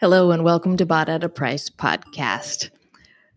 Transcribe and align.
Hello, 0.00 0.30
and 0.30 0.44
welcome 0.44 0.78
to 0.78 0.86
Bought 0.86 1.10
at 1.10 1.24
a 1.24 1.28
Price 1.28 1.68
podcast. 1.68 2.70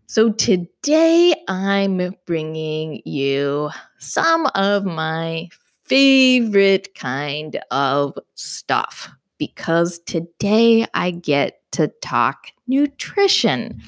So, 0.06 0.32
today 0.32 1.34
I'm 1.46 2.16
bringing 2.24 3.02
you 3.04 3.68
some 3.98 4.46
of 4.54 4.86
my 4.86 5.50
favorite 5.84 6.94
kind 6.94 7.60
of 7.70 8.16
stuff 8.32 9.10
because 9.36 9.98
today 10.06 10.86
I 10.94 11.10
get 11.10 11.60
to 11.72 11.88
talk 12.00 12.46
nutrition. 12.66 13.82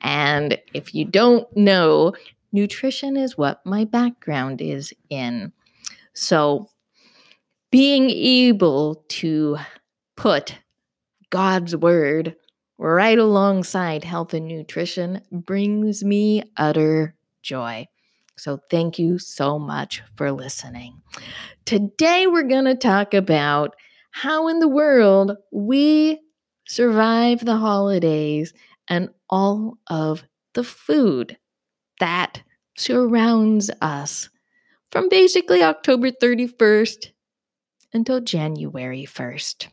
And 0.00 0.56
if 0.72 0.94
you 0.94 1.06
don't 1.06 1.48
know, 1.56 2.14
nutrition 2.52 3.16
is 3.16 3.36
what 3.36 3.66
my 3.66 3.84
background 3.84 4.62
is 4.62 4.94
in. 5.08 5.52
So, 6.12 6.68
being 7.72 8.08
able 8.08 9.04
to 9.08 9.58
put 10.14 10.54
God's 11.30 11.76
word 11.76 12.36
right 12.78 13.18
alongside 13.18 14.04
health 14.04 14.34
and 14.34 14.48
nutrition 14.48 15.22
brings 15.30 16.04
me 16.04 16.42
utter 16.56 17.14
joy. 17.42 17.86
So, 18.36 18.58
thank 18.70 18.98
you 18.98 19.18
so 19.18 19.58
much 19.58 20.02
for 20.16 20.32
listening. 20.32 21.02
Today, 21.66 22.26
we're 22.26 22.42
going 22.42 22.64
to 22.64 22.74
talk 22.74 23.14
about 23.14 23.76
how 24.10 24.48
in 24.48 24.60
the 24.60 24.68
world 24.68 25.36
we 25.52 26.20
survive 26.66 27.44
the 27.44 27.56
holidays 27.56 28.52
and 28.88 29.10
all 29.28 29.78
of 29.86 30.24
the 30.54 30.64
food 30.64 31.36
that 32.00 32.42
surrounds 32.76 33.70
us 33.80 34.30
from 34.90 35.08
basically 35.08 35.62
October 35.62 36.10
31st 36.10 37.10
until 37.92 38.20
January 38.20 39.04
1st. 39.04 39.68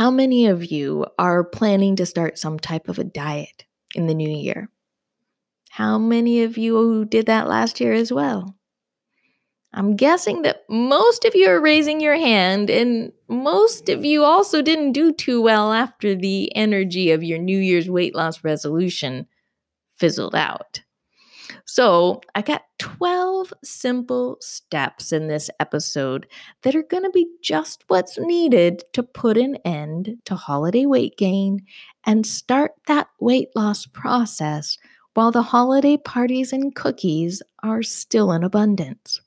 How 0.00 0.10
many 0.10 0.46
of 0.46 0.64
you 0.64 1.04
are 1.18 1.44
planning 1.44 1.94
to 1.96 2.06
start 2.06 2.38
some 2.38 2.58
type 2.58 2.88
of 2.88 2.98
a 2.98 3.04
diet 3.04 3.66
in 3.94 4.06
the 4.06 4.14
new 4.14 4.30
year? 4.30 4.70
How 5.68 5.98
many 5.98 6.42
of 6.42 6.56
you 6.56 7.04
did 7.04 7.26
that 7.26 7.48
last 7.48 7.80
year 7.80 7.92
as 7.92 8.10
well? 8.10 8.56
I'm 9.74 9.96
guessing 9.96 10.40
that 10.40 10.62
most 10.70 11.26
of 11.26 11.34
you 11.34 11.50
are 11.50 11.60
raising 11.60 12.00
your 12.00 12.16
hand, 12.16 12.70
and 12.70 13.12
most 13.28 13.90
of 13.90 14.02
you 14.02 14.24
also 14.24 14.62
didn't 14.62 14.92
do 14.92 15.12
too 15.12 15.42
well 15.42 15.70
after 15.70 16.14
the 16.14 16.50
energy 16.56 17.10
of 17.10 17.22
your 17.22 17.36
New 17.36 17.58
Year's 17.58 17.90
weight 17.90 18.14
loss 18.14 18.42
resolution 18.42 19.26
fizzled 19.98 20.34
out. 20.34 20.80
So, 21.72 22.20
I 22.34 22.42
got 22.42 22.64
12 22.80 23.54
simple 23.62 24.38
steps 24.40 25.12
in 25.12 25.28
this 25.28 25.48
episode 25.60 26.26
that 26.62 26.74
are 26.74 26.82
going 26.82 27.04
to 27.04 27.10
be 27.10 27.28
just 27.44 27.84
what's 27.86 28.18
needed 28.18 28.82
to 28.92 29.04
put 29.04 29.38
an 29.38 29.54
end 29.64 30.16
to 30.24 30.34
holiday 30.34 30.84
weight 30.84 31.16
gain 31.16 31.64
and 32.04 32.26
start 32.26 32.72
that 32.88 33.06
weight 33.20 33.50
loss 33.54 33.86
process 33.86 34.78
while 35.14 35.30
the 35.30 35.42
holiday 35.42 35.96
parties 35.96 36.52
and 36.52 36.74
cookies 36.74 37.40
are 37.62 37.84
still 37.84 38.32
in 38.32 38.42
abundance. 38.42 39.20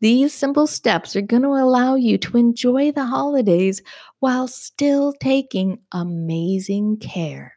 These 0.00 0.34
simple 0.34 0.66
steps 0.66 1.16
are 1.16 1.22
going 1.22 1.44
to 1.44 1.48
allow 1.48 1.94
you 1.94 2.18
to 2.18 2.36
enjoy 2.36 2.92
the 2.92 3.06
holidays 3.06 3.80
while 4.18 4.48
still 4.48 5.14
taking 5.14 5.78
amazing 5.92 6.98
care 6.98 7.54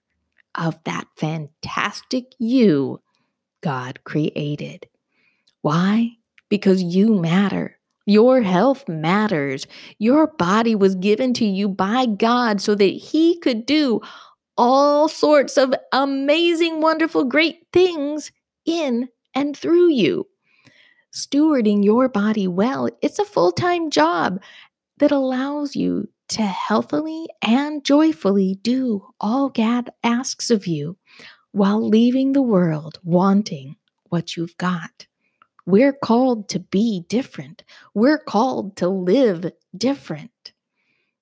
of 0.55 0.81
that 0.85 1.07
fantastic 1.17 2.27
you 2.39 3.01
God 3.64 4.03
created. 4.03 4.88
Why? 5.61 6.11
Because 6.50 6.83
you 6.83 7.16
matter. 7.16 7.80
Your 8.06 8.42
health 8.42 8.88
matters. 8.89 9.66
Your 9.97 10.28
body 10.28 10.75
was 10.75 10.95
given 10.95 11.33
to 11.36 11.45
you 11.45 11.69
by 11.69 12.06
God 12.06 12.59
so 12.59 12.75
that 12.75 12.84
He 12.84 13.39
could 13.39 13.66
do 13.66 14.02
all 14.58 15.08
sorts 15.08 15.58
of 15.58 15.73
amazing, 15.94 16.81
wonderful, 16.81 17.23
great 17.23 17.66
things 17.72 18.31
in 18.66 19.08
and 19.34 19.56
through 19.58 19.89
you. 19.89 20.28
Stewarding 21.13 21.84
your 21.84 22.09
body 22.09 22.47
well, 22.47 22.90
it's 23.01 23.19
a 23.19 23.25
full 23.25 23.51
time 23.51 23.90
job 23.90 24.41
that 24.97 25.12
allows 25.12 25.75
you 25.75 26.09
to 26.30 26.41
healthily 26.41 27.28
and 27.41 27.84
joyfully 27.85 28.57
do 28.62 29.07
all 29.22 29.50
God 29.50 29.91
asks 30.03 30.50
of 30.50 30.68
you 30.68 30.97
while 31.53 31.88
leaving 31.88 32.34
the 32.34 32.41
world 32.41 33.00
wanting 33.03 33.78
what 34.09 34.36
you've 34.36 34.58
got. 34.58 35.08
We're 35.66 35.94
called 35.94 36.50
to 36.50 36.59
be 36.59 37.06
different. 37.08 37.64
We're 37.94 38.19
called 38.19 38.75
to 38.78 38.90
live 38.90 39.50
different. 39.75 40.52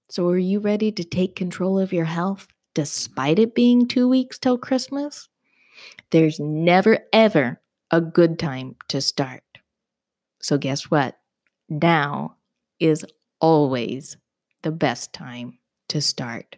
So, 0.10 0.28
are 0.30 0.38
you 0.38 0.60
ready 0.60 0.92
to 0.92 1.04
take 1.04 1.36
control 1.36 1.78
of 1.80 1.94
your 1.94 2.06
health 2.06 2.48
despite 2.74 3.40
it 3.40 3.54
being 3.54 3.88
two 3.88 4.10
weeks 4.10 4.40
till 4.40 4.58
Christmas? 4.58 5.30
There's 6.10 6.40
never, 6.40 7.00
ever 7.14 7.62
a 7.92 8.02
good 8.02 8.40
time 8.40 8.76
to 8.88 9.00
start. 9.00 9.44
So, 10.42 10.58
guess 10.58 10.90
what? 10.90 11.18
Now 11.70 12.38
is 12.80 13.06
always 13.40 14.18
the 14.64 14.72
best 14.72 15.14
time 15.14 15.60
to 15.92 16.02
start. 16.02 16.58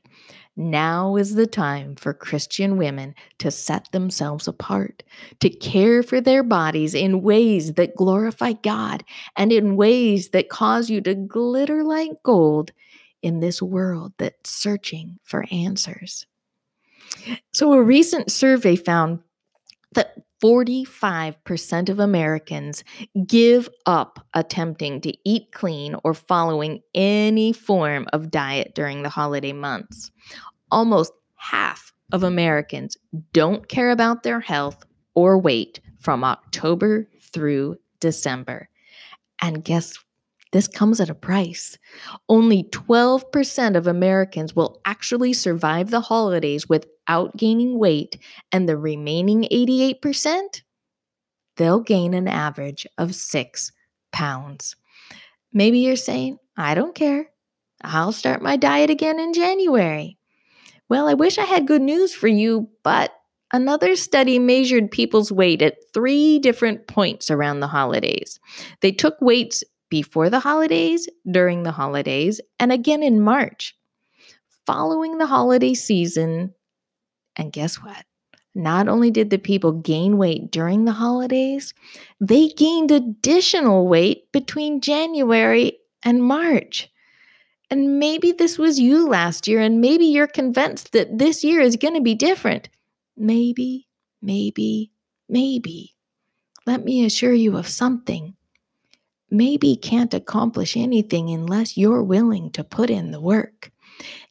Now 0.55 1.15
is 1.15 1.33
the 1.33 1.47
time 1.47 1.95
for 1.95 2.13
Christian 2.13 2.77
women 2.77 3.15
to 3.39 3.49
set 3.49 3.91
themselves 3.91 4.47
apart, 4.47 5.01
to 5.39 5.49
care 5.49 6.03
for 6.03 6.21
their 6.21 6.43
bodies 6.43 6.93
in 6.93 7.23
ways 7.23 7.73
that 7.73 7.95
glorify 7.95 8.53
God 8.53 9.03
and 9.35 9.51
in 9.51 9.75
ways 9.75 10.29
that 10.29 10.49
cause 10.49 10.91
you 10.91 11.01
to 11.01 11.15
glitter 11.15 11.83
like 11.83 12.11
gold 12.23 12.71
in 13.23 13.39
this 13.39 13.61
world 13.61 14.13
that's 14.19 14.51
searching 14.51 15.17
for 15.23 15.45
answers. 15.51 16.27
So, 17.51 17.73
a 17.73 17.81
recent 17.81 18.31
survey 18.31 18.75
found 18.75 19.19
that 19.93 20.22
45% 20.43 21.87
of 21.87 21.99
Americans 21.99 22.83
give 23.25 23.69
up 23.85 24.27
attempting 24.33 24.99
to 25.01 25.13
eat 25.23 25.53
clean 25.53 25.95
or 26.03 26.13
following 26.13 26.81
any 26.93 27.53
form 27.53 28.07
of 28.11 28.29
diet 28.29 28.75
during 28.75 29.03
the 29.03 29.09
holiday 29.09 29.53
months. 29.53 30.11
Almost 30.69 31.13
half 31.35 31.93
of 32.11 32.23
Americans 32.23 32.97
don't 33.31 33.69
care 33.69 33.91
about 33.91 34.23
their 34.23 34.41
health 34.41 34.83
or 35.15 35.37
weight 35.37 35.79
from 35.99 36.25
October 36.25 37.07
through 37.21 37.77
December. 38.01 38.67
And 39.41 39.63
guess 39.63 39.97
this 40.51 40.67
comes 40.67 40.99
at 40.99 41.09
a 41.09 41.15
price. 41.15 41.77
Only 42.27 42.65
12% 42.65 43.75
of 43.75 43.87
Americans 43.87 44.55
will 44.55 44.81
actually 44.85 45.33
survive 45.33 45.89
the 45.89 46.01
holidays 46.01 46.67
without 47.07 47.35
gaining 47.37 47.79
weight, 47.79 48.17
and 48.51 48.67
the 48.67 48.77
remaining 48.77 49.43
88%, 49.51 50.61
they'll 51.57 51.81
gain 51.81 52.13
an 52.13 52.27
average 52.27 52.87
of 52.97 53.15
six 53.15 53.71
pounds. 54.11 54.75
Maybe 55.51 55.79
you're 55.79 55.95
saying, 55.95 56.39
I 56.57 56.75
don't 56.75 56.95
care. 56.95 57.29
I'll 57.83 58.11
start 58.11 58.41
my 58.41 58.55
diet 58.55 58.89
again 58.89 59.19
in 59.19 59.33
January. 59.33 60.17
Well, 60.89 61.07
I 61.07 61.13
wish 61.13 61.37
I 61.37 61.45
had 61.45 61.67
good 61.67 61.81
news 61.81 62.13
for 62.13 62.27
you, 62.27 62.69
but 62.83 63.11
Another 63.55 63.95
study 63.95 64.39
measured 64.39 64.89
people's 64.89 65.31
weight 65.31 65.61
at 65.61 65.77
three 65.93 66.39
different 66.39 66.87
points 66.87 67.29
around 67.29 67.59
the 67.59 67.67
holidays. 67.67 68.39
They 68.81 68.91
took 68.91 69.15
weights 69.21 69.63
before 69.91 70.31
the 70.31 70.39
holidays, 70.39 71.07
during 71.29 71.61
the 71.61 71.71
holidays, 71.71 72.41
and 72.59 72.71
again 72.71 73.03
in 73.03 73.21
March. 73.21 73.77
Following 74.65 75.19
the 75.19 75.27
holiday 75.27 75.75
season, 75.75 76.55
and 77.35 77.51
guess 77.51 77.75
what? 77.75 78.05
Not 78.55 78.87
only 78.87 79.09
did 79.09 79.29
the 79.29 79.39
people 79.39 79.71
gain 79.71 80.17
weight 80.17 80.51
during 80.51 80.85
the 80.85 80.91
holidays, 80.91 81.73
they 82.19 82.49
gained 82.49 82.91
additional 82.91 83.87
weight 83.87 84.31
between 84.31 84.81
January 84.81 85.79
and 86.03 86.23
March. 86.23 86.89
And 87.71 87.99
maybe 87.99 88.31
this 88.31 88.59
was 88.59 88.79
you 88.79 89.07
last 89.07 89.47
year, 89.47 89.59
and 89.59 89.81
maybe 89.81 90.05
you're 90.05 90.27
convinced 90.27 90.91
that 90.91 91.17
this 91.17 91.43
year 91.43 91.59
is 91.59 91.75
going 91.75 91.95
to 91.95 92.01
be 92.01 92.13
different. 92.13 92.69
Maybe, 93.17 93.87
maybe, 94.21 94.91
maybe. 95.27 95.95
Let 96.67 96.83
me 96.83 97.03
assure 97.03 97.33
you 97.33 97.57
of 97.57 97.67
something 97.67 98.35
maybe 99.33 99.75
can't 99.75 100.13
accomplish 100.13 100.77
anything 100.77 101.31
unless 101.31 101.75
you're 101.75 102.03
willing 102.03 102.51
to 102.51 102.63
put 102.63 102.91
in 102.91 103.09
the 103.09 103.19
work. 103.19 103.71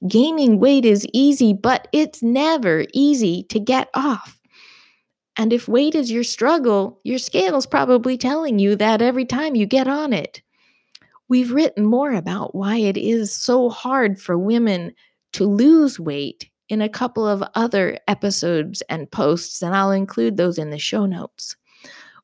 Gaining 0.08 0.58
weight 0.58 0.84
is 0.84 1.06
easy, 1.12 1.52
but 1.52 1.88
it's 1.92 2.22
never 2.22 2.84
easy 2.92 3.44
to 3.44 3.60
get 3.60 3.88
off. 3.94 4.40
And 5.36 5.52
if 5.52 5.68
weight 5.68 5.94
is 5.94 6.10
your 6.10 6.24
struggle, 6.24 7.00
your 7.04 7.18
scale 7.18 7.56
is 7.56 7.66
probably 7.66 8.18
telling 8.18 8.58
you 8.58 8.76
that 8.76 9.00
every 9.00 9.24
time 9.24 9.54
you 9.54 9.66
get 9.66 9.88
on 9.88 10.12
it. 10.12 10.42
We've 11.28 11.52
written 11.52 11.86
more 11.86 12.12
about 12.12 12.54
why 12.54 12.76
it 12.76 12.96
is 12.98 13.34
so 13.34 13.70
hard 13.70 14.20
for 14.20 14.36
women 14.36 14.92
to 15.32 15.44
lose 15.44 15.98
weight 15.98 16.50
in 16.68 16.82
a 16.82 16.88
couple 16.88 17.26
of 17.26 17.42
other 17.54 17.98
episodes 18.06 18.82
and 18.88 19.10
posts, 19.10 19.62
and 19.62 19.74
I'll 19.74 19.92
include 19.92 20.36
those 20.36 20.58
in 20.58 20.70
the 20.70 20.78
show 20.78 21.06
notes. 21.06 21.56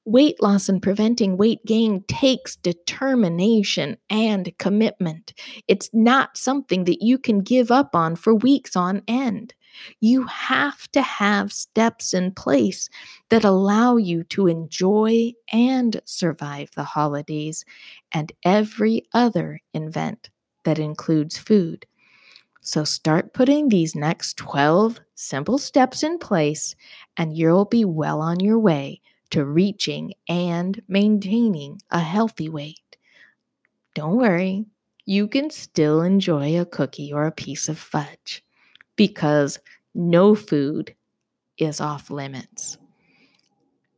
Weight 0.09 0.43
loss 0.43 0.71
and 0.71 0.81
preventing 0.81 1.37
weight 1.37 1.63
gain 1.67 2.03
takes 2.09 2.57
determination 2.57 3.99
and 4.09 4.51
commitment. 4.57 5.35
It's 5.69 5.91
not 5.93 6.39
something 6.39 6.85
that 6.85 7.05
you 7.05 7.19
can 7.19 7.41
give 7.41 7.71
up 7.71 7.95
on 7.95 8.17
for 8.17 8.35
weeks 8.35 8.75
on 8.75 9.03
end. 9.07 9.53
You 10.01 10.23
have 10.23 10.91
to 10.93 11.03
have 11.03 11.53
steps 11.53 12.15
in 12.15 12.33
place 12.33 12.89
that 13.29 13.45
allow 13.45 13.99
you 13.99 14.25
to 14.25 14.47
enjoy 14.47 15.35
and 15.53 16.01
survive 16.07 16.71
the 16.75 16.85
holidays 16.85 17.67
and 18.11 18.33
every 18.47 19.03
other 19.13 19.61
event 19.75 20.31
that 20.65 20.79
includes 20.79 21.37
food. 21.37 21.85
So 22.63 22.83
start 22.85 23.35
putting 23.35 23.69
these 23.69 23.95
next 23.95 24.39
12 24.39 25.01
simple 25.15 25.59
steps 25.59 26.03
in 26.03 26.17
place, 26.17 26.75
and 27.19 27.37
you'll 27.37 27.67
be 27.67 27.85
well 27.85 28.23
on 28.23 28.41
your 28.41 28.59
way 28.59 29.03
to 29.31 29.45
reaching 29.45 30.15
and 30.29 30.81
maintaining 30.89 31.81
a 31.91 32.01
healthy 32.01 32.49
weight. 32.49 32.97
Don't 33.95 34.17
worry, 34.17 34.67
you 35.05 35.27
can 35.27 35.51
still 35.51 36.03
enjoy 36.03 36.61
a 36.61 36.65
cookie 36.65 37.13
or 37.13 37.27
a 37.27 37.33
piece 37.33 37.69
of 37.69 37.79
fudge 37.79 38.45
because 38.97 39.59
no 39.95 40.35
food 40.35 40.95
is 41.57 41.81
off 41.81 42.11
limits. 42.11 42.79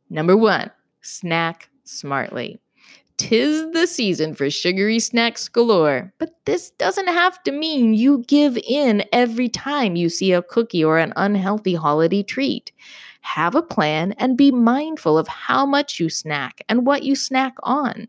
Number 0.09 0.35
one, 0.35 0.71
snack 1.01 1.69
smartly. 1.83 2.59
Tis 3.21 3.71
the 3.71 3.85
season 3.85 4.33
for 4.33 4.49
sugary 4.49 4.97
snacks 4.97 5.47
galore, 5.47 6.11
but 6.17 6.33
this 6.45 6.71
doesn't 6.71 7.07
have 7.07 7.41
to 7.43 7.51
mean 7.51 7.93
you 7.93 8.23
give 8.27 8.57
in 8.57 9.03
every 9.13 9.47
time 9.47 9.95
you 9.95 10.09
see 10.09 10.33
a 10.33 10.41
cookie 10.41 10.83
or 10.83 10.97
an 10.97 11.13
unhealthy 11.15 11.75
holiday 11.75 12.23
treat. 12.23 12.71
Have 13.21 13.53
a 13.53 13.61
plan 13.61 14.13
and 14.13 14.39
be 14.39 14.51
mindful 14.51 15.19
of 15.19 15.27
how 15.27 15.67
much 15.67 15.99
you 15.99 16.09
snack 16.09 16.63
and 16.67 16.83
what 16.83 17.03
you 17.03 17.15
snack 17.15 17.53
on. 17.61 18.07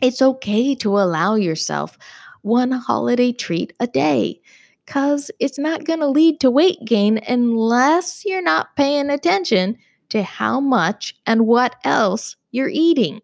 It's 0.00 0.22
okay 0.22 0.76
to 0.76 1.00
allow 1.00 1.34
yourself 1.34 1.98
one 2.42 2.70
holiday 2.70 3.32
treat 3.32 3.72
a 3.80 3.88
day 3.88 4.40
because 4.86 5.32
it's 5.40 5.58
not 5.58 5.86
going 5.86 6.00
to 6.00 6.06
lead 6.06 6.38
to 6.38 6.52
weight 6.52 6.78
gain 6.84 7.18
unless 7.26 8.24
you're 8.24 8.42
not 8.42 8.76
paying 8.76 9.10
attention 9.10 9.76
to 10.10 10.22
how 10.22 10.60
much 10.60 11.16
and 11.26 11.48
what 11.48 11.74
else 11.82 12.36
you're 12.52 12.70
eating. 12.72 13.20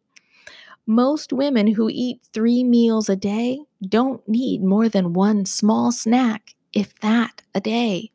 Most 0.86 1.32
women 1.32 1.66
who 1.66 1.90
eat 1.92 2.20
three 2.32 2.62
meals 2.62 3.08
a 3.08 3.16
day 3.16 3.58
don't 3.82 4.26
need 4.28 4.62
more 4.62 4.88
than 4.88 5.12
one 5.12 5.44
small 5.44 5.90
snack, 5.90 6.54
if 6.72 6.96
that, 7.00 7.42
a 7.54 7.60
day. 7.60 8.12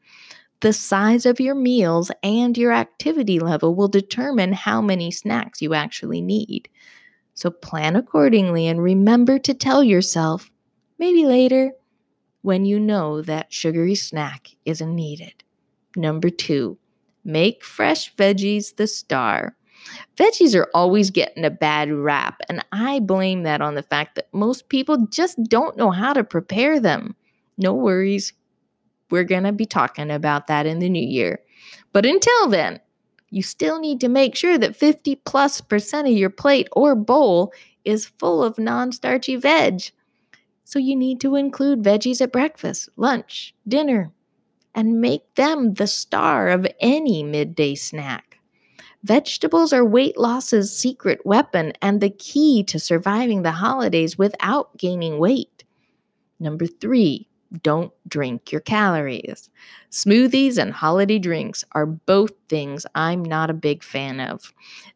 The 0.61 0.71
size 0.71 1.25
of 1.25 1.39
your 1.39 1.55
meals 1.55 2.11
and 2.23 2.57
your 2.57 2.71
activity 2.71 3.39
level 3.39 3.75
will 3.75 3.87
determine 3.87 4.53
how 4.53 4.81
many 4.81 5.11
snacks 5.11 5.61
you 5.61 5.73
actually 5.73 6.21
need. 6.21 6.69
So 7.33 7.49
plan 7.49 7.95
accordingly 7.95 8.67
and 8.67 8.81
remember 8.81 9.39
to 9.39 9.53
tell 9.53 9.83
yourself, 9.83 10.49
maybe 10.99 11.25
later, 11.25 11.71
when 12.43 12.65
you 12.65 12.79
know 12.79 13.21
that 13.21 13.51
sugary 13.51 13.95
snack 13.95 14.49
isn't 14.65 14.95
needed. 14.95 15.43
Number 15.95 16.29
two, 16.29 16.77
make 17.23 17.63
fresh 17.63 18.15
veggies 18.15 18.75
the 18.75 18.87
star. 18.87 19.55
Veggies 20.17 20.55
are 20.55 20.69
always 20.73 21.09
getting 21.09 21.45
a 21.45 21.49
bad 21.49 21.91
rap, 21.91 22.41
and 22.49 22.63
I 22.71 22.99
blame 22.99 23.43
that 23.43 23.61
on 23.61 23.75
the 23.75 23.83
fact 23.83 24.15
that 24.15 24.27
most 24.33 24.69
people 24.69 25.07
just 25.07 25.41
don't 25.43 25.77
know 25.77 25.91
how 25.91 26.13
to 26.13 26.23
prepare 26.23 26.79
them. 26.79 27.15
No 27.57 27.73
worries, 27.73 28.33
we're 29.09 29.23
going 29.23 29.43
to 29.43 29.51
be 29.51 29.65
talking 29.65 30.11
about 30.11 30.47
that 30.47 30.65
in 30.65 30.79
the 30.79 30.89
new 30.89 31.05
year. 31.05 31.39
But 31.93 32.05
until 32.05 32.47
then, 32.47 32.79
you 33.29 33.43
still 33.43 33.79
need 33.79 33.99
to 34.01 34.09
make 34.09 34.35
sure 34.35 34.57
that 34.57 34.75
50 34.75 35.15
plus 35.17 35.61
percent 35.61 36.07
of 36.07 36.13
your 36.13 36.29
plate 36.29 36.67
or 36.73 36.95
bowl 36.95 37.53
is 37.85 38.05
full 38.19 38.43
of 38.43 38.59
non 38.59 38.91
starchy 38.91 39.35
veg. 39.35 39.91
So 40.63 40.79
you 40.79 40.95
need 40.95 41.19
to 41.21 41.35
include 41.35 41.83
veggies 41.83 42.21
at 42.21 42.31
breakfast, 42.31 42.89
lunch, 42.95 43.53
dinner, 43.67 44.11
and 44.73 45.01
make 45.01 45.35
them 45.35 45.73
the 45.73 45.87
star 45.87 46.47
of 46.49 46.67
any 46.79 47.23
midday 47.23 47.75
snack. 47.75 48.30
Vegetables 49.03 49.73
are 49.73 49.83
weight 49.83 50.17
loss's 50.17 50.75
secret 50.75 51.25
weapon 51.25 51.73
and 51.81 52.01
the 52.01 52.09
key 52.09 52.63
to 52.63 52.79
surviving 52.79 53.41
the 53.41 53.51
holidays 53.51 54.17
without 54.17 54.77
gaining 54.77 55.17
weight. 55.17 55.63
Number 56.39 56.67
three, 56.67 57.27
don't 57.63 57.91
drink 58.07 58.51
your 58.51 58.61
calories. 58.61 59.49
Smoothies 59.89 60.57
and 60.57 60.71
holiday 60.71 61.19
drinks 61.19 61.63
are 61.73 61.85
both 61.85 62.31
things 62.47 62.85
I'm 62.95 63.23
not 63.23 63.49
a 63.49 63.53
big 63.55 63.83
fan 63.83 64.19
of. 64.19 64.53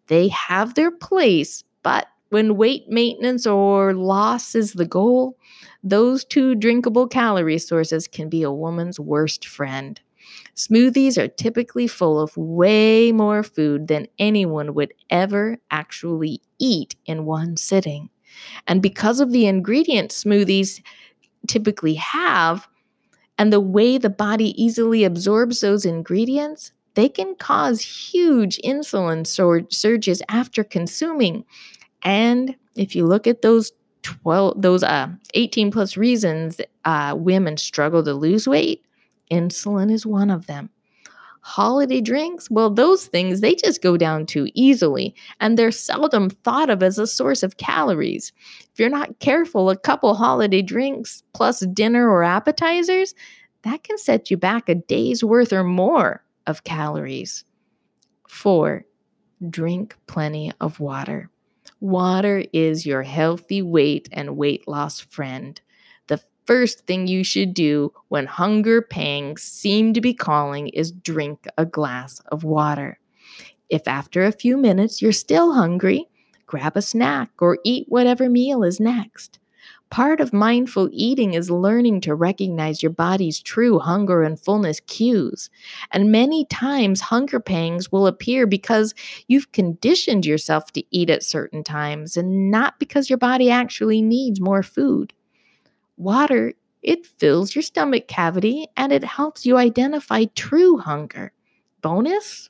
They 0.07 0.28
have 0.30 0.75
their 0.75 0.92
place, 0.92 1.63
but 1.84 2.07
when 2.30 2.57
weight 2.57 2.88
maintenance 2.88 3.46
or 3.46 3.94
loss 3.94 4.56
is 4.56 4.74
the 4.74 4.86
goal, 4.86 5.38
those 5.84 6.24
two 6.24 6.56
drinkable 6.56 7.07
calorie 7.07 7.57
sources 7.57 8.07
can 8.07 8.30
be 8.30 8.44
a 8.44 8.52
woman's 8.52 9.00
worst 9.00 9.48
friend. 9.48 10.00
Smoothies 10.56 11.18
are 11.18 11.28
typically 11.28 11.88
full 11.88 12.19
of 12.19 12.36
way 12.38 13.12
more 13.12 13.44
food 13.44 13.88
than 13.88 14.07
anyone 14.18 14.74
would 14.74 14.94
ever 15.10 15.57
actually 15.69 16.42
eat 16.60 16.96
in 17.06 17.25
one 17.25 17.57
sitting. 17.57 18.10
And 18.68 18.81
because 18.81 19.19
of 19.19 19.31
the 19.31 19.48
ingredients 19.48 20.24
smoothies 20.24 20.81
typically 21.48 21.96
have 21.96 22.68
and 23.38 23.52
the 23.52 23.60
way 23.60 23.98
the 23.98 24.10
body 24.10 24.62
easily 24.62 25.04
absorbs 25.04 25.62
those 25.62 25.86
ingredients, 25.86 26.72
they 26.96 27.10
can 27.10 27.36
cause 27.36 27.81
huge 27.81 28.57
insulin 28.63 29.28
sur- 29.28 29.68
surges 29.69 30.22
after 30.30 30.63
consuming. 30.63 31.44
And 32.04 32.56
if 32.75 32.96
you 32.96 33.06
look 33.06 33.28
at 33.28 33.42
those 33.42 33.72
12 34.04 34.62
those 34.62 34.84
uh 34.84 35.10
18 35.34 35.72
plus 35.72 35.98
reasons 35.98 36.62
uh, 36.86 37.16
women 37.18 37.57
struggle 37.57 38.04
to 38.04 38.13
lose 38.13 38.48
weight, 38.48 38.84
insulin 39.31 39.92
is 39.92 40.06
one 40.06 40.30
of 40.30 40.48
them 40.48 40.69
holiday 41.45 42.01
drinks, 42.01 42.50
well, 42.50 42.72
those 42.72 43.06
things, 43.06 43.39
they 43.39 43.54
just 43.54 43.83
go 43.83 43.98
down 43.98 44.25
too 44.25 44.50
easily, 44.56 45.13
and 45.39 45.60
they're 45.60 45.72
seldom 45.72 46.27
thought 46.27 46.72
of 46.72 46.81
as 46.81 46.98
a 46.98 47.06
source 47.06 47.44
of 47.44 47.57
calories. 47.57 48.33
If 48.74 48.80
you're 48.80 48.89
not 48.89 49.19
careful, 49.19 49.69
a 49.69 49.77
couple 49.77 50.16
holiday 50.16 50.63
drinks 50.63 51.22
plus 51.36 51.60
dinner 51.68 52.10
or 52.10 52.24
appetizers, 52.24 53.13
that 53.62 53.83
can 53.83 54.00
set 54.00 54.31
you 54.31 54.38
back 54.38 54.68
a 54.68 54.74
day's 54.74 55.24
worth 55.24 55.54
or 55.54 55.63
more 55.63 56.24
of 56.48 56.63
calories. 56.63 57.44
Four, 58.28 58.83
drink 59.48 59.95
plenty 60.07 60.51
of 60.60 60.80
water. 60.80 61.30
Water 61.80 62.44
is 62.54 62.88
your 62.88 63.04
healthy 63.04 63.62
weight 63.62 64.10
and 64.12 64.36
weight 64.36 64.68
loss 64.68 65.00
friend 65.00 65.62
first 66.45 66.86
thing 66.86 67.07
you 67.07 67.24
should 67.24 67.53
do 67.53 67.92
when 68.09 68.25
hunger 68.25 68.81
pangs 68.81 69.42
seem 69.42 69.94
to 69.94 70.01
be 70.01 70.13
calling 70.13 70.68
is 70.69 70.92
drink 70.92 71.47
a 71.57 71.66
glass 71.66 72.19
of 72.31 72.44
water. 72.44 72.99
If 73.69 73.87
after 73.87 74.23
a 74.23 74.31
few 74.31 74.57
minutes 74.57 75.02
you're 75.02 75.11
still 75.11 75.54
hungry, 75.54 76.07
grab 76.45 76.78
a 76.78 76.81
snack 76.81 77.31
or 77.40 77.57
eat 77.64 77.85
whatever 77.90 78.30
meal 78.30 78.64
is 78.64 78.80
next. 78.80 79.40
Part 79.92 80.19
of 80.19 80.33
mindful 80.33 80.90
eating 80.92 81.33
is 81.33 81.49
learning 81.49 82.02
to 82.02 82.16
recognize 82.16 82.83
your 82.83 82.92
body's 82.92 83.40
true 83.40 83.80
hunger 83.80 84.23
and 84.23 84.40
fullness 84.40 84.80
cues. 84.81 85.49
And 85.92 86.11
many 86.11 86.45
times, 86.45 87.02
hunger 87.02 87.40
pangs 87.40 87.92
will 87.92 88.07
appear 88.07 88.47
because 88.47 88.94
you've 89.28 89.52
conditioned 89.52 90.25
yourself 90.25 90.71
to 90.73 90.83
eat 90.92 91.09
at 91.09 91.23
certain 91.23 91.64
times 91.64 92.18
and 92.18 92.52
not 92.52 92.80
because 92.80 93.09
your 93.09 93.18
body 93.18 93.49
actually 93.49 94.02
needs 94.02 94.42
more 94.42 94.64
food. 94.64 95.14
Water, 95.97 96.54
it 96.81 97.06
fills 97.06 97.56
your 97.56 97.61
stomach 97.61 98.07
cavity 98.07 98.68
and 98.78 98.92
it 98.92 99.04
helps 99.04 99.45
you 99.45 99.57
identify 99.57 100.25
true 100.35 100.78
hunger. 100.78 101.31
Bonus? 101.81 102.49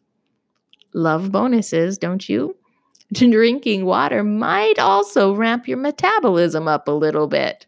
Love 0.93 1.31
bonuses, 1.31 1.97
don't 1.97 2.27
you? 2.27 2.55
Drinking 3.13 3.85
water 3.85 4.23
might 4.23 4.79
also 4.79 5.35
ramp 5.35 5.67
your 5.67 5.77
metabolism 5.77 6.67
up 6.67 6.87
a 6.87 6.91
little 6.91 7.27
bit. 7.27 7.67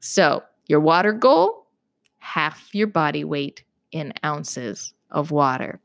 So, 0.00 0.42
your 0.66 0.80
water 0.80 1.12
goal 1.12 1.66
half 2.26 2.74
your 2.74 2.88
body 2.88 3.24
weight 3.24 3.62
in 3.92 4.12
ounces 4.24 4.92
of 5.10 5.30
water. 5.30 5.80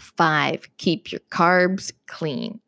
Five, 0.00 0.68
keep 0.78 1.12
your 1.12 1.20
carbs 1.30 1.92
clean. 2.06 2.60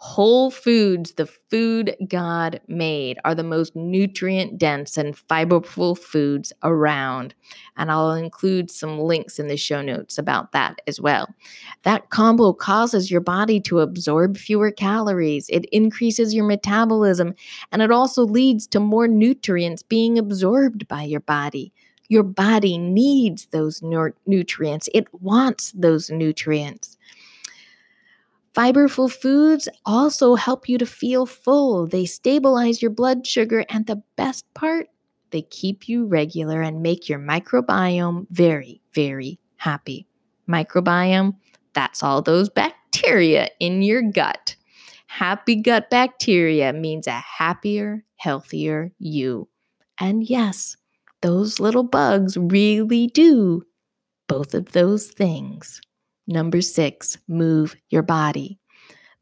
Whole 0.00 0.52
foods, 0.52 1.14
the 1.14 1.26
food 1.26 1.96
God 2.08 2.60
made, 2.68 3.18
are 3.24 3.34
the 3.34 3.42
most 3.42 3.74
nutrient 3.74 4.56
dense 4.56 4.96
and 4.96 5.16
fiberful 5.16 5.98
foods 5.98 6.52
around. 6.62 7.34
And 7.76 7.90
I'll 7.90 8.12
include 8.12 8.70
some 8.70 9.00
links 9.00 9.40
in 9.40 9.48
the 9.48 9.56
show 9.56 9.82
notes 9.82 10.16
about 10.16 10.52
that 10.52 10.80
as 10.86 11.00
well. 11.00 11.34
That 11.82 12.10
combo 12.10 12.52
causes 12.52 13.10
your 13.10 13.20
body 13.20 13.58
to 13.62 13.80
absorb 13.80 14.36
fewer 14.36 14.70
calories, 14.70 15.48
it 15.48 15.64
increases 15.72 16.32
your 16.32 16.46
metabolism, 16.46 17.34
and 17.72 17.82
it 17.82 17.90
also 17.90 18.22
leads 18.22 18.68
to 18.68 18.78
more 18.78 19.08
nutrients 19.08 19.82
being 19.82 20.16
absorbed 20.16 20.86
by 20.86 21.02
your 21.02 21.20
body. 21.20 21.72
Your 22.08 22.22
body 22.22 22.78
needs 22.78 23.46
those 23.46 23.82
nutrients, 23.82 24.88
it 24.94 25.12
wants 25.12 25.72
those 25.72 26.08
nutrients. 26.08 26.97
Fiberful 28.58 29.08
foods 29.08 29.68
also 29.86 30.34
help 30.34 30.68
you 30.68 30.78
to 30.78 30.84
feel 30.84 31.26
full. 31.26 31.86
They 31.86 32.04
stabilize 32.04 32.82
your 32.82 32.90
blood 32.90 33.24
sugar, 33.24 33.64
and 33.68 33.86
the 33.86 34.02
best 34.16 34.52
part, 34.52 34.88
they 35.30 35.42
keep 35.42 35.88
you 35.88 36.06
regular 36.06 36.60
and 36.60 36.82
make 36.82 37.08
your 37.08 37.20
microbiome 37.20 38.26
very, 38.32 38.82
very 38.92 39.38
happy. 39.58 40.08
Microbiome, 40.48 41.36
that's 41.72 42.02
all 42.02 42.20
those 42.20 42.48
bacteria 42.48 43.48
in 43.60 43.82
your 43.82 44.02
gut. 44.02 44.56
Happy 45.06 45.54
gut 45.54 45.88
bacteria 45.88 46.72
means 46.72 47.06
a 47.06 47.12
happier, 47.12 48.02
healthier 48.16 48.90
you. 48.98 49.48
And 50.00 50.28
yes, 50.28 50.76
those 51.22 51.60
little 51.60 51.84
bugs 51.84 52.36
really 52.36 53.06
do 53.06 53.62
both 54.26 54.52
of 54.52 54.72
those 54.72 55.06
things. 55.06 55.80
Number 56.28 56.60
six, 56.60 57.16
move 57.26 57.74
your 57.88 58.02
body. 58.02 58.58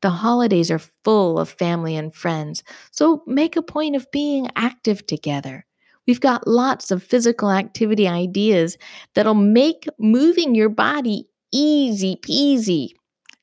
The 0.02 0.10
holidays 0.10 0.72
are 0.72 0.80
full 1.04 1.38
of 1.38 1.48
family 1.48 1.96
and 1.96 2.12
friends, 2.12 2.64
so 2.90 3.22
make 3.26 3.56
a 3.56 3.62
point 3.62 3.94
of 3.94 4.10
being 4.10 4.48
active 4.56 5.06
together. 5.06 5.64
We've 6.08 6.20
got 6.20 6.48
lots 6.48 6.90
of 6.90 7.04
physical 7.04 7.50
activity 7.50 8.08
ideas 8.08 8.76
that'll 9.14 9.34
make 9.34 9.86
moving 9.98 10.54
your 10.54 10.68
body 10.68 11.28
easy 11.52 12.16
peasy. 12.16 12.90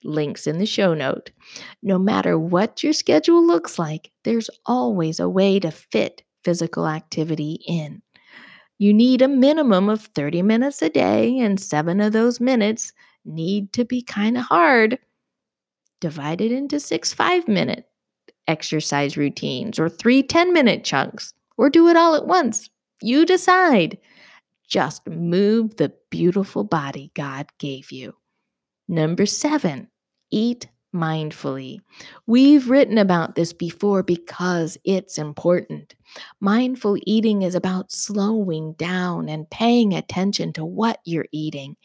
Links 0.04 0.46
in 0.46 0.58
the 0.58 0.66
show 0.66 0.94
note. 0.94 1.32
No 1.82 1.98
matter 1.98 2.38
what 2.38 2.84
your 2.84 2.94
schedule 2.94 3.46
looks 3.46 3.80
like, 3.80 4.12
there's 4.26 4.50
always 4.66 5.22
a 5.22 5.30
way 5.30 5.60
to 5.62 5.72
fit 5.72 6.22
physical 6.44 6.86
activity 6.86 7.64
in. 7.66 8.02
You 8.78 8.94
need 8.94 9.22
a 9.22 9.30
minimum 9.30 9.88
of 9.88 10.02
30 10.02 10.42
minutes 10.42 10.82
a 10.82 10.90
day, 10.90 11.40
and 11.40 11.58
seven 11.58 12.02
of 12.02 12.12
those 12.12 12.42
minutes 12.42 12.92
need 13.26 13.74
to 13.74 13.86
be 13.86 14.02
kind 14.02 14.38
of 14.38 14.46
hard. 14.46 15.00
Divided 16.00 16.52
into 16.52 16.80
six 16.80 17.14
five 17.14 17.48
minute 17.48 17.88
exercise 18.48 19.18
routines 19.18 19.80
or 19.80 19.90
three 19.90 20.24
10 20.24 20.54
minute 20.54 20.84
chunks, 20.84 21.34
or 21.58 21.70
do 21.70 21.88
it 21.88 21.96
all 21.96 22.16
at 22.16 22.28
once. 22.28 22.70
You 23.02 23.26
decide. 23.26 23.98
Just 24.68 25.08
move 25.08 25.76
the 25.76 25.94
beautiful 26.10 26.64
body 26.64 27.12
God 27.16 27.48
gave 27.60 27.92
you. 27.92 28.16
Number 28.88 29.26
seven, 29.26 29.90
eat 30.32 30.68
mindfully. 30.94 31.80
We've 32.28 32.70
written 32.70 32.98
about 32.98 33.36
this 33.36 33.54
before 33.54 34.04
because 34.04 34.78
it's 34.84 35.18
important. 35.18 35.96
Mindful 36.40 36.98
eating 37.06 37.42
is 37.42 37.56
about 37.56 37.92
slowing 37.92 38.74
down 38.74 39.30
and 39.30 39.50
paying 39.50 39.94
attention 39.94 40.54
to 40.54 40.66
what 40.66 41.00
you're 41.04 41.28
eating, 41.32 41.76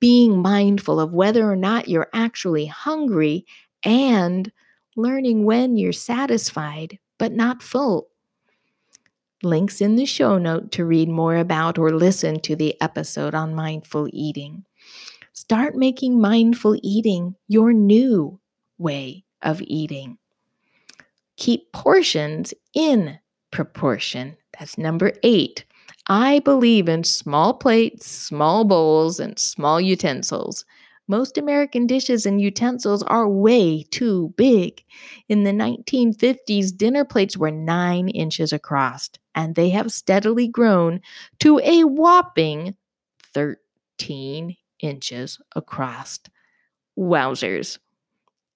being 0.00 0.40
mindful 0.40 0.98
of 0.98 1.14
whether 1.14 1.50
or 1.50 1.56
not 1.56 1.88
you're 1.88 2.08
actually 2.14 2.66
hungry, 2.66 3.44
and 3.84 4.50
learning 4.96 5.44
when 5.44 5.76
you're 5.76 5.92
satisfied 5.92 6.98
but 7.18 7.32
not 7.32 7.62
full. 7.62 8.08
Links 9.42 9.80
in 9.80 9.96
the 9.96 10.06
show 10.06 10.38
note 10.38 10.72
to 10.72 10.84
read 10.84 11.08
more 11.08 11.36
about 11.36 11.78
or 11.78 11.92
listen 11.92 12.40
to 12.40 12.56
the 12.56 12.80
episode 12.80 13.34
on 13.34 13.54
mindful 13.54 14.08
eating. 14.12 14.64
Start 15.32 15.76
making 15.76 16.20
mindful 16.20 16.78
eating 16.82 17.36
your 17.46 17.72
new 17.72 18.40
way 18.78 19.24
of 19.42 19.62
eating. 19.62 20.18
Keep 21.36 21.72
portions 21.72 22.54
in 22.74 23.18
proportion. 23.50 24.36
That's 24.58 24.78
number 24.78 25.12
eight. 25.22 25.64
I 26.08 26.38
believe 26.40 26.88
in 26.88 27.04
small 27.04 27.54
plates, 27.54 28.06
small 28.06 28.64
bowls, 28.64 29.18
and 29.18 29.38
small 29.38 29.80
utensils. 29.80 30.64
Most 31.08 31.38
American 31.38 31.86
dishes 31.86 32.26
and 32.26 32.40
utensils 32.40 33.02
are 33.04 33.28
way 33.28 33.84
too 33.90 34.34
big. 34.36 34.82
In 35.28 35.44
the 35.44 35.52
1950s, 35.52 36.76
dinner 36.76 37.04
plates 37.04 37.36
were 37.36 37.50
nine 37.50 38.08
inches 38.08 38.52
across, 38.52 39.10
and 39.34 39.54
they 39.54 39.68
have 39.70 39.92
steadily 39.92 40.48
grown 40.48 41.00
to 41.40 41.60
a 41.62 41.84
whopping 41.84 42.74
13 43.34 44.56
inches 44.80 45.38
across. 45.54 46.18
Wowzers. 46.98 47.78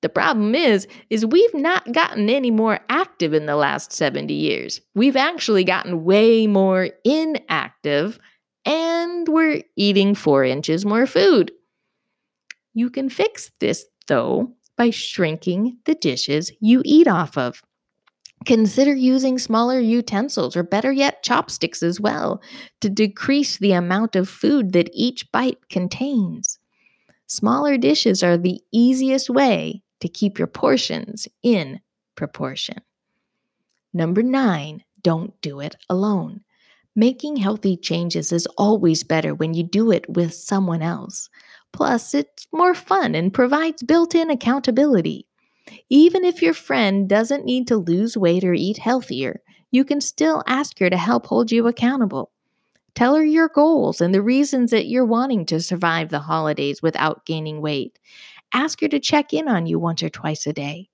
The 0.03 0.09
problem 0.09 0.55
is 0.55 0.87
is 1.11 1.27
we've 1.27 1.55
not 1.55 1.93
gotten 1.93 2.31
any 2.31 2.51
more 2.51 2.81
active 2.89 3.35
in 3.35 3.47
the 3.47 3.57
last 3.57 3.93
70 3.93 4.33
years. 4.33 4.81
We've 4.95 5.17
actually 5.17 5.65
gotten 5.65 6.05
way 6.05 6.47
more 6.47 6.89
inactive 7.05 8.19
and 8.65 9.29
we're 9.29 9.63
eating 9.77 10.15
4 10.15 10.45
inches 10.45 10.85
more 10.87 11.07
food. 11.07 11.53
You 12.73 12.89
can 12.89 13.11
fix 13.11 13.51
this 13.61 13.85
though 14.09 14.55
by 14.77 14.91
shrinking 14.91 15.79
the 15.85 15.95
dishes 15.95 16.51
you 16.61 16.81
eat 16.85 17.07
off 17.07 17.37
of. 17.37 17.63
Consider 18.47 18.95
using 18.95 19.39
smaller 19.39 19.79
utensils 19.79 20.57
or 20.57 20.63
better 20.63 20.91
yet, 20.91 21.23
chopsticks 21.23 21.83
as 21.83 22.01
well 22.01 22.41
to 22.81 22.89
decrease 22.89 23.59
the 23.59 23.73
amount 23.73 24.17
of 24.17 24.31
food 24.31 24.73
that 24.73 24.89
each 24.95 25.31
bite 25.31 25.69
contains. 25.69 26.59
Smaller 27.27 27.77
dishes 27.77 28.23
are 28.23 28.39
the 28.39 28.61
easiest 28.73 29.29
way 29.29 29.83
to 30.01 30.09
keep 30.09 30.39
your 30.39 30.49
portions 30.49 31.29
in 31.43 31.81
proportion. 32.17 32.81
Number 33.93 34.23
nine, 34.23 34.85
don't 35.03 35.41
do 35.41 35.61
it 35.61 35.77
alone. 35.89 36.43
Making 36.97 37.37
healthy 37.37 37.77
changes 37.77 38.33
is 38.33 38.47
always 38.59 39.05
better 39.05 39.35
when 39.35 39.55
you 39.55 39.63
do 39.63 39.91
it 39.91 40.09
with 40.09 40.35
someone 40.35 40.83
else. 40.83 41.31
Plus, 41.73 42.15
it's 42.15 42.47
more 42.53 42.75
fun 42.75 43.15
and 43.15 43.33
provides 43.33 43.83
built 43.83 44.15
in 44.15 44.31
accountability. 44.31 45.27
Even 45.89 46.25
if 46.25 46.43
your 46.43 46.55
friend 46.55 47.09
doesn't 47.09 47.45
need 47.45 47.69
to 47.69 47.77
lose 47.77 48.17
weight 48.17 48.45
or 48.45 48.53
eat 48.53 48.79
healthier, 48.79 49.41
you 49.71 49.85
can 49.85 50.01
still 50.01 50.43
ask 50.47 50.79
her 50.81 50.91
to 50.91 50.97
help 50.97 51.27
hold 51.27 51.53
you 51.53 51.67
accountable. 51.67 52.33
Tell 52.95 53.15
her 53.15 53.25
your 53.25 53.49
goals 53.49 54.01
and 54.01 54.13
the 54.13 54.23
reasons 54.23 54.73
that 54.73 54.87
you're 54.87 55.05
wanting 55.05 55.47
to 55.47 55.61
survive 55.61 56.09
the 56.09 56.19
holidays 56.19 56.83
without 56.83 57.25
gaining 57.25 57.61
weight, 57.61 57.99
Ask 58.53 58.81
her 58.81 58.89
to 58.89 59.01
check 59.01 59.33
in 59.33 59.49
on 59.49 59.67
you 59.67 59.79
once 59.79 60.03
or 60.03 60.11
twice 60.11 60.47
a 60.47 60.53
day. 60.53 60.89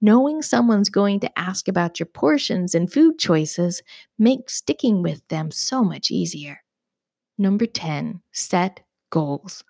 Knowing 0.00 0.42
someone's 0.42 0.88
going 0.88 1.20
to 1.20 1.38
ask 1.38 1.68
about 1.68 2.00
your 2.00 2.06
portions 2.06 2.74
and 2.74 2.92
food 2.92 3.18
choices 3.18 3.82
makes 4.18 4.54
sticking 4.56 5.02
with 5.02 5.26
them 5.28 5.50
so 5.50 5.84
much 5.84 6.10
easier. 6.10 6.62
Number 7.38 7.66
10, 7.66 8.20
set 8.32 8.80
goals. 9.10 9.62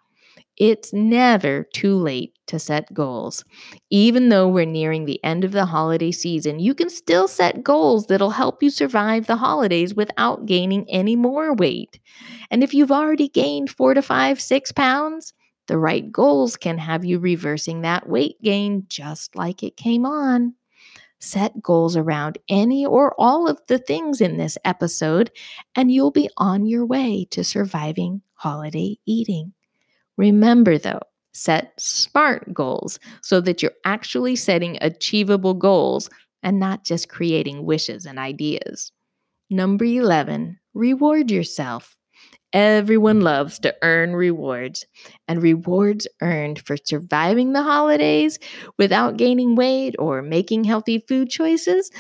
It's 0.57 0.93
never 0.93 1.67
too 1.73 1.97
late 1.97 2.35
to 2.49 2.59
set 2.59 2.93
goals. 2.93 3.45
Even 3.89 4.29
though 4.29 4.47
we're 4.47 4.67
nearing 4.67 5.07
the 5.07 5.23
end 5.25 5.43
of 5.43 5.53
the 5.53 5.65
holiday 5.65 6.13
season, 6.13 6.59
you 6.61 6.75
can 6.75 6.91
still 6.91 7.27
set 7.27 7.65
goals 7.65 8.07
that'll 8.07 8.31
help 8.31 8.63
you 8.63 8.69
survive 8.69 9.27
the 9.27 9.37
holidays 9.37 9.95
without 9.95 10.47
gaining 10.47 10.85
any 10.91 11.17
more 11.17 11.55
weight. 11.55 11.99
And 12.51 12.63
if 12.63 12.75
you've 12.75 12.93
already 12.93 13.29
gained 13.29 13.71
four 13.71 13.95
to 13.95 14.03
five, 14.03 14.41
six 14.41 14.71
pounds, 14.71 15.33
the 15.71 15.79
right 15.79 16.11
goals 16.11 16.57
can 16.57 16.79
have 16.79 17.05
you 17.05 17.21
reversing 17.21 17.83
that 17.83 18.09
weight 18.09 18.43
gain 18.43 18.85
just 18.89 19.37
like 19.37 19.63
it 19.63 19.77
came 19.77 20.05
on. 20.05 20.53
Set 21.21 21.63
goals 21.63 21.97
around 21.97 22.39
any 22.49 22.85
or 22.85 23.15
all 23.21 23.47
of 23.47 23.61
the 23.69 23.79
things 23.79 24.21
in 24.21 24.37
this 24.37 24.59
episode, 24.65 25.31
and 25.77 25.93
you'll 25.93 26.11
be 26.11 26.29
on 26.39 26.67
your 26.67 26.85
way 26.85 27.25
to 27.31 27.45
surviving 27.45 28.21
holiday 28.35 28.97
eating. 29.07 29.53
Remember, 30.17 30.77
though, 30.77 31.03
set 31.33 31.73
SMART 31.79 32.53
goals 32.53 32.99
so 33.23 33.41
that 33.41 33.63
you're 33.63 33.71
actually 33.85 34.35
setting 34.35 34.77
achievable 34.81 35.55
goals 35.55 36.11
and 36.43 36.59
not 36.59 36.83
just 36.83 37.09
creating 37.09 37.65
wishes 37.65 38.07
and 38.07 38.19
ideas. 38.19 38.91
Number 39.51 39.85
11, 39.85 40.59
reward 40.75 41.31
yourself. 41.31 41.97
Everyone 42.53 43.21
loves 43.21 43.61
to 43.61 43.75
earn 43.83 44.15
rewards, 44.17 44.85
and 45.29 45.41
rewards 45.41 46.09
earned 46.21 46.59
for 46.59 46.77
surviving 46.77 47.53
the 47.53 47.63
holidays 47.63 48.39
without 48.77 49.17
gaining 49.17 49.55
weight 49.55 49.95
or 49.99 50.21
making 50.21 50.65
healthy 50.65 50.99
food 51.07 51.31
choices, 51.31 51.91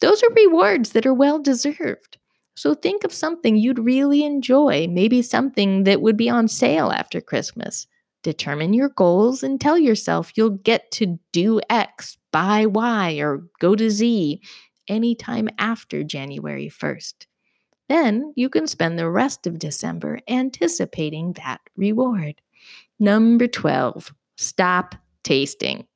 those 0.00 0.22
are 0.22 0.34
rewards 0.34 0.90
that 0.90 1.06
are 1.06 1.14
well 1.14 1.38
deserved. 1.38 2.18
So 2.56 2.74
think 2.74 3.04
of 3.04 3.12
something 3.12 3.56
you'd 3.56 3.78
really 3.78 4.24
enjoy, 4.24 4.88
maybe 4.88 5.22
something 5.22 5.84
that 5.84 6.02
would 6.02 6.16
be 6.16 6.28
on 6.28 6.48
sale 6.48 6.90
after 6.90 7.20
Christmas. 7.20 7.86
Determine 8.22 8.74
your 8.74 8.90
goals 8.90 9.42
and 9.42 9.60
tell 9.60 9.78
yourself 9.78 10.32
you'll 10.36 10.50
get 10.50 10.90
to 10.92 11.18
do 11.32 11.60
X, 11.70 12.18
buy 12.32 12.66
Y, 12.66 13.14
or 13.20 13.44
go 13.60 13.76
to 13.76 13.88
Z 13.88 14.42
anytime 14.88 15.48
after 15.58 16.02
January 16.02 16.68
1st. 16.68 17.26
Then 17.90 18.32
you 18.36 18.48
can 18.48 18.68
spend 18.68 19.00
the 19.00 19.10
rest 19.10 19.48
of 19.48 19.58
December 19.58 20.20
anticipating 20.28 21.32
that 21.32 21.60
reward. 21.76 22.40
Number 23.00 23.48
12, 23.48 24.14
stop 24.38 24.94
tasting. 25.24 25.88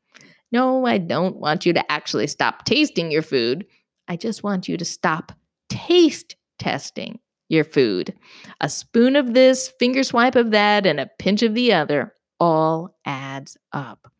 No, 0.50 0.86
I 0.86 0.98
don't 0.98 1.36
want 1.36 1.64
you 1.64 1.72
to 1.72 1.92
actually 1.92 2.26
stop 2.26 2.64
tasting 2.64 3.12
your 3.12 3.22
food. 3.22 3.64
I 4.08 4.16
just 4.16 4.42
want 4.42 4.66
you 4.66 4.76
to 4.76 4.84
stop 4.84 5.30
taste 5.68 6.34
testing 6.58 7.20
your 7.48 7.62
food. 7.62 8.12
A 8.60 8.68
spoon 8.68 9.14
of 9.14 9.32
this, 9.32 9.72
finger 9.78 10.02
swipe 10.02 10.34
of 10.34 10.50
that, 10.50 10.86
and 10.86 10.98
a 10.98 11.10
pinch 11.20 11.44
of 11.44 11.54
the 11.54 11.74
other 11.74 12.12
all 12.40 12.96
adds 13.04 13.56
up. 13.72 14.10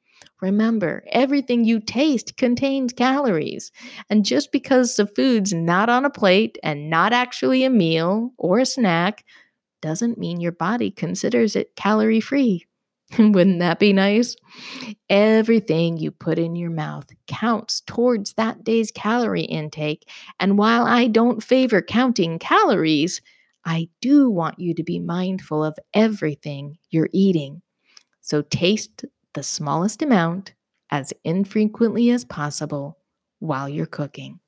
Remember, 0.45 1.03
everything 1.11 1.65
you 1.65 1.81
taste 1.81 2.37
contains 2.37 2.93
calories. 2.93 3.73
And 4.11 4.27
just 4.27 4.53
because 4.53 4.95
the 4.95 5.07
food's 5.07 5.55
not 5.55 5.89
on 5.89 6.05
a 6.05 6.11
plate 6.11 6.59
and 6.63 6.91
not 6.91 7.15
actually 7.15 7.65
a 7.65 7.71
meal 7.71 8.35
or 8.37 8.59
a 8.59 8.67
snack 8.67 9.25
doesn't 9.81 10.19
mean 10.19 10.43
your 10.43 10.53
body 10.53 10.91
considers 10.91 11.57
it 11.57 11.75
calorie 11.77 12.21
free. 12.21 12.67
Wouldn't 13.19 13.61
that 13.61 13.79
be 13.79 13.95
nice? 13.95 14.37
Everything 15.09 15.97
you 15.97 16.11
put 16.11 16.39
in 16.39 16.57
your 16.57 16.71
mouth 16.71 17.07
counts 17.27 17.81
towards 17.87 18.35
that 18.35 18.65
day's 18.65 18.91
calorie 18.91 19.45
intake. 19.45 20.07
And 20.39 20.59
while 20.59 20.85
I 20.85 21.07
don't 21.07 21.43
favor 21.43 21.81
counting 21.81 22.39
calories, 22.39 23.23
I 23.65 23.89
do 24.03 24.29
want 24.29 24.59
you 24.59 24.75
to 24.75 24.83
be 24.83 24.99
mindful 24.99 25.65
of 25.65 25.79
everything 25.95 26.77
you're 26.91 27.09
eating. 27.15 27.63
So 28.21 28.43
taste 28.43 29.07
the 29.35 29.43
smallest 29.43 30.03
amount 30.03 30.55
as 30.91 31.13
infrequently 31.25 32.11
as 32.11 32.25
possible 32.25 32.99
while 33.41 33.69
you're 33.69 33.87
cooking. 33.87 34.41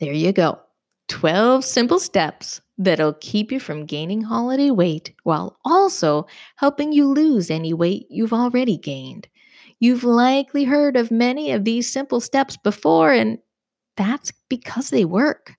There 0.00 0.12
you 0.12 0.32
go. 0.32 0.60
12 1.08 1.64
simple 1.64 1.98
steps 1.98 2.60
that'll 2.76 3.14
keep 3.14 3.50
you 3.50 3.58
from 3.58 3.86
gaining 3.86 4.22
holiday 4.22 4.70
weight 4.70 5.12
while 5.24 5.58
also 5.64 6.26
helping 6.56 6.92
you 6.92 7.12
lose 7.12 7.50
any 7.50 7.72
weight 7.72 8.06
you've 8.08 8.32
already 8.32 8.76
gained. 8.76 9.26
You've 9.80 10.04
likely 10.04 10.64
heard 10.64 10.96
of 10.96 11.10
many 11.10 11.50
of 11.52 11.64
these 11.64 11.90
simple 11.90 12.20
steps 12.20 12.56
before, 12.56 13.12
and 13.12 13.38
that's 13.96 14.32
because 14.48 14.90
they 14.90 15.04
work. 15.04 15.54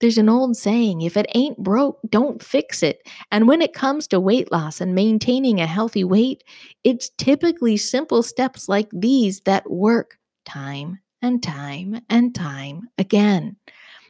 There's 0.00 0.18
an 0.18 0.28
old 0.28 0.56
saying 0.56 1.00
if 1.00 1.16
it 1.16 1.26
ain't 1.34 1.58
broke, 1.58 1.98
don't 2.08 2.42
fix 2.42 2.82
it. 2.82 3.08
And 3.30 3.48
when 3.48 3.62
it 3.62 3.72
comes 3.72 4.06
to 4.08 4.20
weight 4.20 4.52
loss 4.52 4.80
and 4.80 4.94
maintaining 4.94 5.60
a 5.60 5.66
healthy 5.66 6.04
weight, 6.04 6.44
it's 6.84 7.10
typically 7.16 7.76
simple 7.76 8.22
steps 8.22 8.68
like 8.68 8.88
these 8.92 9.40
that 9.40 9.70
work 9.70 10.18
time 10.44 10.98
and 11.22 11.42
time 11.42 12.00
and 12.10 12.34
time 12.34 12.88
again. 12.98 13.56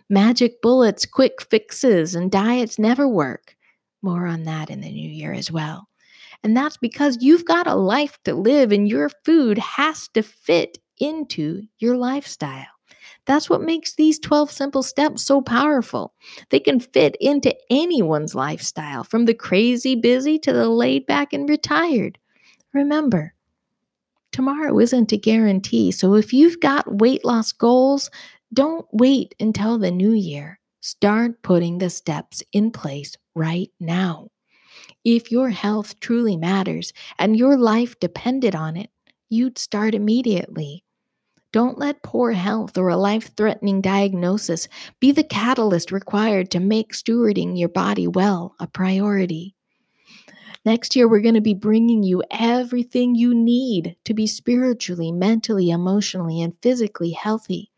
Magic 0.09 0.61
bullets, 0.61 1.07
quick 1.07 1.41
fixes, 1.43 2.15
and 2.15 2.31
diets 2.31 2.79
never 2.79 3.09
work. 3.09 3.57
More 4.03 4.27
on 4.27 4.45
that 4.45 4.71
in 4.71 4.81
the 4.81 4.91
new 4.91 5.11
year 5.11 5.33
as 5.33 5.51
well. 5.51 5.89
And 6.43 6.57
that's 6.57 6.77
because 6.77 7.19
you've 7.21 7.45
got 7.45 7.67
a 7.67 7.75
life 7.75 8.19
to 8.25 8.35
live 8.35 8.71
and 8.73 8.89
your 8.89 9.11
food 9.25 9.59
has 9.59 10.09
to 10.09 10.23
fit 10.23 10.79
into 10.99 11.63
your 11.79 11.97
lifestyle. 11.97 12.76
That's 13.27 13.51
what 13.51 13.63
makes 13.63 13.95
these 13.95 14.19
12 14.19 14.51
simple 14.51 14.83
steps 14.83 15.23
so 15.23 15.43
powerful. 15.43 16.15
They 16.51 16.61
can 16.61 16.81
fit 16.81 17.17
into 17.21 17.55
anyone's 17.71 18.35
lifestyle, 18.35 19.05
from 19.05 19.27
the 19.27 19.35
crazy 19.35 19.97
busy 19.97 20.39
to 20.41 20.53
the 20.53 20.69
laid 20.69 21.07
back 21.07 21.33
and 21.33 21.49
retired. 21.49 22.19
Remember, 22.75 23.35
tomorrow 24.33 24.79
isn't 24.79 25.13
a 25.13 25.19
guarantee. 25.19 25.91
So 25.93 26.15
if 26.15 26.33
you've 26.33 26.61
got 26.61 27.01
weight 27.01 27.25
loss 27.25 27.53
goals, 27.53 28.11
don't 28.53 28.87
wait 28.93 29.35
until 29.41 29.79
the 29.79 29.91
new 29.91 30.13
year. 30.13 30.61
Start 30.81 31.43
putting 31.43 31.79
the 31.79 31.91
steps 31.91 32.43
in 32.53 32.71
place 32.71 33.17
right 33.35 33.71
now. 33.81 34.29
If 35.05 35.33
your 35.33 35.51
health 35.51 36.01
truly 36.01 36.37
matters 36.37 36.93
and 37.19 37.37
your 37.37 37.59
life 37.59 38.01
depended 38.01 38.55
on 38.57 38.77
it, 38.77 38.91
you'd 39.31 39.59
start 39.59 39.95
immediately. 39.95 40.85
Don't 41.57 41.79
let 41.79 42.03
poor 42.03 42.33
health 42.33 42.77
or 42.77 42.91
a 42.91 42.99
life 42.99 43.35
threatening 43.35 43.81
diagnosis 43.81 44.69
be 45.01 45.11
the 45.11 45.25
catalyst 45.25 45.91
required 45.91 46.51
to 46.51 46.61
make 46.61 46.93
stewarding 46.93 47.59
your 47.59 47.71
body 47.71 48.07
well 48.07 48.55
a 48.61 48.67
priority. 48.67 49.55
Next 50.67 50.95
year, 50.95 51.09
we're 51.09 51.23
going 51.23 51.35
to 51.35 51.41
be 51.41 51.55
bringing 51.55 52.03
you 52.03 52.23
everything 52.31 53.15
you 53.15 53.33
need 53.33 53.97
to 54.05 54.13
be 54.13 54.27
spiritually, 54.27 55.11
mentally, 55.13 55.71
emotionally, 55.71 56.43
and 56.43 56.53
physically 56.61 57.13
healthy. 57.13 57.71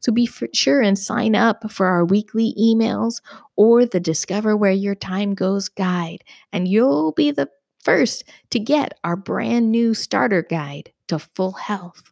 So 0.00 0.10
be 0.10 0.28
sure 0.52 0.80
and 0.80 0.98
sign 0.98 1.36
up 1.36 1.70
for 1.70 1.86
our 1.86 2.04
weekly 2.04 2.52
emails 2.60 3.20
or 3.54 3.86
the 3.86 4.00
Discover 4.00 4.56
Where 4.56 4.72
Your 4.72 4.96
Time 4.96 5.36
Goes 5.36 5.68
guide, 5.68 6.24
and 6.52 6.66
you'll 6.66 7.12
be 7.12 7.30
the 7.30 7.48
first 7.84 8.24
to 8.50 8.58
get 8.58 8.98
our 9.04 9.14
brand 9.14 9.70
new 9.70 9.94
starter 9.94 10.42
guide 10.42 10.90
to 11.06 11.20
full 11.20 11.52
health. 11.52 12.10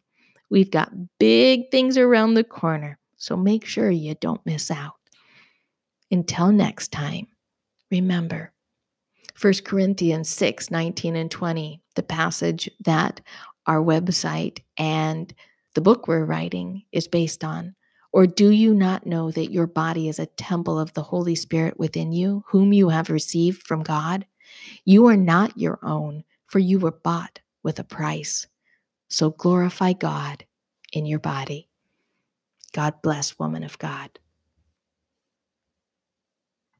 We've 0.49 0.71
got 0.71 0.91
big 1.19 1.71
things 1.71 1.97
around 1.97 2.33
the 2.33 2.43
corner, 2.43 2.97
so 3.17 3.37
make 3.37 3.65
sure 3.65 3.91
you 3.91 4.15
don't 4.15 4.45
miss 4.45 4.71
out. 4.71 4.95
Until 6.11 6.51
next 6.51 6.91
time, 6.91 7.27
remember 7.91 8.51
1 9.39 9.53
Corinthians 9.63 10.27
6 10.29 10.71
19 10.71 11.15
and 11.15 11.31
20, 11.31 11.81
the 11.95 12.03
passage 12.03 12.69
that 12.83 13.21
our 13.67 13.79
website 13.79 14.59
and 14.77 15.33
the 15.75 15.81
book 15.81 16.07
we're 16.07 16.25
writing 16.25 16.83
is 16.91 17.07
based 17.07 17.43
on. 17.43 17.75
Or 18.11 18.25
do 18.25 18.49
you 18.49 18.73
not 18.73 19.05
know 19.05 19.29
that 19.31 19.51
your 19.51 19.67
body 19.67 20.09
is 20.09 20.17
a 20.17 20.25
temple 20.25 20.79
of 20.79 20.93
the 20.93 21.03
Holy 21.03 21.35
Spirit 21.35 21.79
within 21.79 22.11
you, 22.11 22.43
whom 22.47 22.73
you 22.73 22.89
have 22.89 23.09
received 23.09 23.61
from 23.61 23.83
God? 23.83 24.25
You 24.83 25.05
are 25.07 25.17
not 25.17 25.57
your 25.57 25.77
own, 25.83 26.23
for 26.47 26.57
you 26.57 26.79
were 26.79 26.91
bought 27.03 27.39
with 27.61 27.77
a 27.77 27.83
price. 27.83 28.47
So 29.09 29.31
glorify 29.31 29.93
God 29.93 30.45
in 30.93 31.05
your 31.05 31.19
body. 31.19 31.69
God 32.73 33.01
bless, 33.01 33.39
woman 33.39 33.63
of 33.63 33.79
God. 33.79 34.19